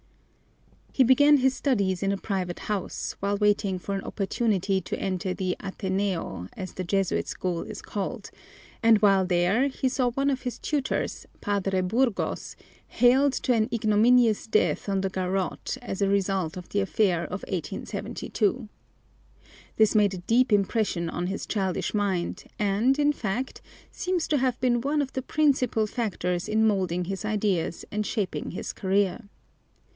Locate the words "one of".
10.09-10.41, 24.81-25.13